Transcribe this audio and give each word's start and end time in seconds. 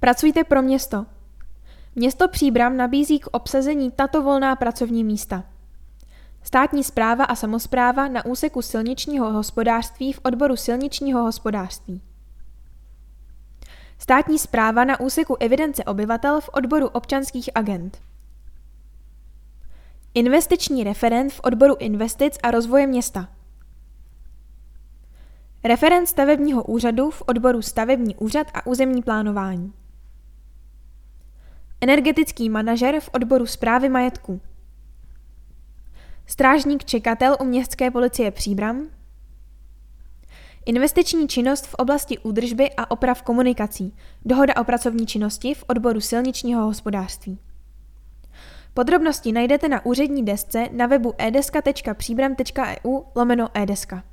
Pracujte 0.00 0.44
pro 0.44 0.62
město. 0.62 1.06
Město 1.94 2.28
Příbram 2.28 2.76
nabízí 2.76 3.18
k 3.18 3.26
obsazení 3.26 3.90
tato 3.90 4.22
volná 4.22 4.56
pracovní 4.56 5.04
místa. 5.04 5.44
Státní 6.42 6.84
zpráva 6.84 7.24
a 7.24 7.34
samozpráva 7.34 8.08
na 8.08 8.24
úseku 8.24 8.62
silničního 8.62 9.32
hospodářství 9.32 10.12
v 10.12 10.20
odboru 10.22 10.56
silničního 10.56 11.22
hospodářství. 11.22 12.02
Státní 13.98 14.38
zpráva 14.38 14.84
na 14.84 15.00
úseku 15.00 15.36
evidence 15.40 15.84
obyvatel 15.84 16.40
v 16.40 16.50
odboru 16.52 16.88
občanských 16.88 17.50
agent. 17.54 17.98
Investiční 20.14 20.84
referent 20.84 21.32
v 21.32 21.40
odboru 21.42 21.76
investic 21.78 22.38
a 22.42 22.50
rozvoje 22.50 22.86
města. 22.86 23.28
Referent 25.64 26.08
stavebního 26.08 26.64
úřadu 26.64 27.10
v 27.10 27.22
odboru 27.26 27.62
stavební 27.62 28.16
úřad 28.16 28.46
a 28.54 28.66
územní 28.66 29.02
plánování. 29.02 29.72
Energetický 31.82 32.50
manažer 32.50 33.00
v 33.00 33.10
odboru 33.12 33.46
zprávy 33.46 33.88
majetku. 33.88 34.40
Strážník 36.26 36.84
čekatel 36.84 37.36
u 37.40 37.44
městské 37.44 37.90
policie 37.90 38.30
Příbram. 38.30 38.88
Investiční 40.66 41.28
činnost 41.28 41.66
v 41.66 41.74
oblasti 41.74 42.18
údržby 42.18 42.70
a 42.76 42.90
oprav 42.90 43.22
komunikací. 43.22 43.96
Dohoda 44.24 44.56
o 44.56 44.64
pracovní 44.64 45.06
činnosti 45.06 45.54
v 45.54 45.64
odboru 45.66 46.00
silničního 46.00 46.64
hospodářství. 46.64 47.38
Podrobnosti 48.74 49.32
najdete 49.32 49.68
na 49.68 49.86
úřední 49.86 50.24
desce 50.24 50.68
na 50.72 50.86
webu 50.86 51.14
edeska.příbram.eu 51.18 53.02
lomeno 53.14 53.48
edeska. 53.54 54.04